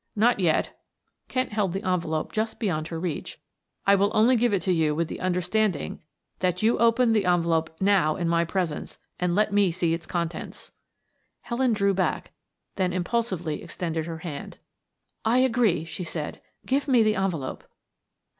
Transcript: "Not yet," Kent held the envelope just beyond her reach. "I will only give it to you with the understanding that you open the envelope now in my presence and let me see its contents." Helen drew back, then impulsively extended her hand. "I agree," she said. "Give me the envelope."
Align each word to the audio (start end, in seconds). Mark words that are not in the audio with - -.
"Not 0.15 0.39
yet," 0.39 0.79
Kent 1.27 1.51
held 1.51 1.73
the 1.73 1.83
envelope 1.87 2.31
just 2.31 2.57
beyond 2.57 2.87
her 2.87 2.99
reach. 2.99 3.39
"I 3.85 3.93
will 3.93 4.09
only 4.15 4.35
give 4.35 4.51
it 4.51 4.63
to 4.63 4.71
you 4.71 4.95
with 4.95 5.09
the 5.09 5.19
understanding 5.19 6.01
that 6.39 6.63
you 6.63 6.79
open 6.79 7.13
the 7.13 7.25
envelope 7.27 7.79
now 7.79 8.15
in 8.15 8.27
my 8.27 8.43
presence 8.43 8.97
and 9.19 9.35
let 9.35 9.53
me 9.53 9.69
see 9.71 9.93
its 9.93 10.07
contents." 10.07 10.71
Helen 11.41 11.73
drew 11.73 11.93
back, 11.93 12.31
then 12.77 12.93
impulsively 12.93 13.61
extended 13.61 14.07
her 14.07 14.17
hand. 14.25 14.57
"I 15.23 15.37
agree," 15.37 15.85
she 15.85 16.03
said. 16.03 16.41
"Give 16.65 16.87
me 16.87 17.03
the 17.03 17.13
envelope." 17.15 17.63